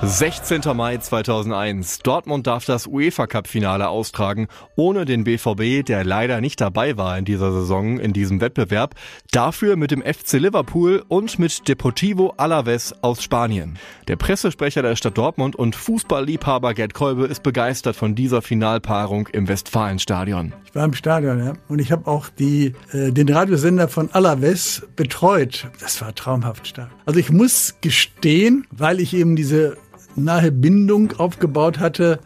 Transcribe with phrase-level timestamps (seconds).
[0.00, 0.60] 16.
[0.76, 1.98] Mai 2001.
[1.98, 4.46] Dortmund darf das UEFA Cup Finale austragen,
[4.76, 8.94] ohne den BVB, der leider nicht dabei war in dieser Saison in diesem Wettbewerb.
[9.32, 13.76] Dafür mit dem FC Liverpool und mit Deportivo Alaves aus Spanien.
[14.06, 19.48] Der Pressesprecher der Stadt Dortmund und Fußballliebhaber Gerd Kolbe ist begeistert von dieser Finalpaarung im
[19.48, 20.54] Westfalenstadion.
[20.64, 24.86] Ich war im Stadion, ja, und ich habe auch die, äh, den Radiosender von Alaves
[24.94, 25.68] betreut.
[25.80, 26.90] Das war traumhaft stark.
[27.04, 29.76] Also ich muss gestehen, weil ich eben diese
[30.18, 32.20] nahe Bindung aufgebaut hatte,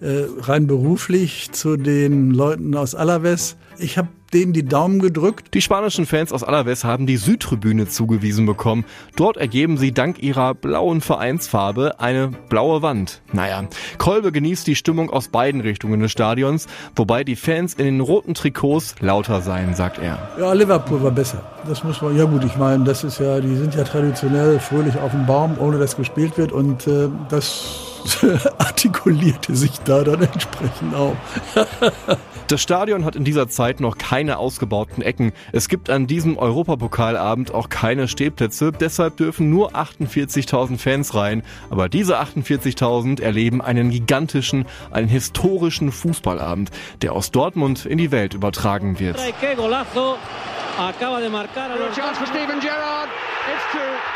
[0.00, 3.56] äh, rein beruflich zu den Leuten aus Alaves.
[3.78, 5.54] Ich habe denen die Daumen gedrückt.
[5.54, 8.84] Die spanischen Fans aus Alaves haben die Südtribüne zugewiesen bekommen.
[9.16, 13.22] Dort ergeben sie dank ihrer blauen Vereinsfarbe eine blaue Wand.
[13.32, 13.64] Naja,
[13.98, 16.66] Kolbe genießt die Stimmung aus beiden Richtungen des Stadions,
[16.96, 20.18] wobei die Fans in den roten Trikots lauter seien, sagt er.
[20.38, 21.42] Ja, Liverpool war besser.
[21.66, 24.96] Das muss man, ja gut, ich meine, das ist ja, die sind ja traditionell fröhlich
[24.98, 27.81] auf dem Baum, ohne dass gespielt wird und äh, das
[28.58, 31.16] artikulierte sich da dann entsprechend auch.
[32.48, 35.32] Das Stadion hat in dieser Zeit noch keine ausgebauten Ecken.
[35.52, 41.44] Es gibt an diesem Europapokalabend auch keine Stehplätze, deshalb dürfen nur 48.000 Fans rein.
[41.70, 48.34] Aber diese 48.000 erleben einen gigantischen, einen historischen Fußballabend, der aus Dortmund in die Welt
[48.34, 49.16] übertragen wird.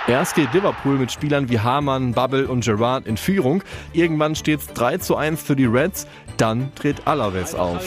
[0.08, 3.64] Erst geht Liverpool mit Spielern wie Hamann, Bubble und Gerrard in Führung.
[3.92, 6.06] Irgendwann steht es 3 zu 1 für die Reds.
[6.36, 7.82] Dann dreht Alaves auf.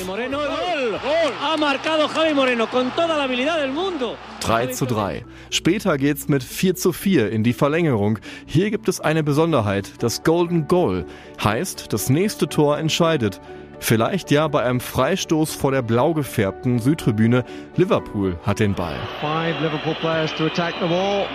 [4.42, 5.24] 3 zu 3.
[5.50, 8.20] Später geht's mit 4 zu 4 in die Verlängerung.
[8.46, 11.06] Hier gibt es eine Besonderheit, das Golden Goal.
[11.42, 13.40] Heißt, das nächste Tor entscheidet.
[13.80, 17.44] Vielleicht ja bei einem Freistoß vor der blau gefärbten Südtribüne.
[17.76, 18.96] Liverpool hat den Ball.
[19.22, 21.26] Five Liverpool players to attack the ball.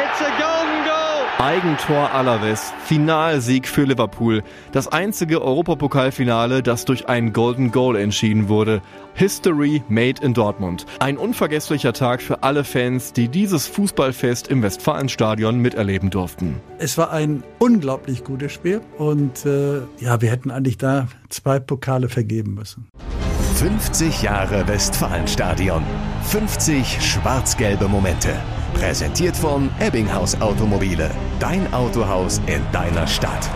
[0.00, 0.97] It's a golden goal!
[1.40, 4.42] Eigentor Alaves, Finalsieg für Liverpool.
[4.72, 8.82] Das einzige Europapokalfinale, das durch ein Golden Goal entschieden wurde.
[9.14, 10.84] History made in Dortmund.
[10.98, 16.60] Ein unvergesslicher Tag für alle Fans, die dieses Fußballfest im Westfalenstadion miterleben durften.
[16.78, 22.08] Es war ein unglaublich gutes Spiel und äh, ja, wir hätten eigentlich da zwei Pokale
[22.08, 22.88] vergeben müssen.
[23.54, 25.84] 50 Jahre Westfalenstadion.
[26.24, 28.30] 50 schwarz-gelbe Momente.
[28.74, 31.10] Präsentiert von Ebbinghaus Automobile.
[31.40, 33.48] Dein Autohaus in deiner Stadt.